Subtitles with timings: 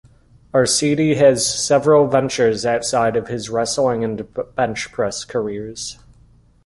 [0.51, 5.99] Arcidi has several ventures outside of his wrestling and bench press careers.